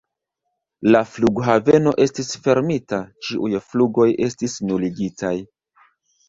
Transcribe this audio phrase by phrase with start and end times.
[0.95, 5.37] La flughaveno estis fermita, ĉiuj flugoj estis nuligitaj.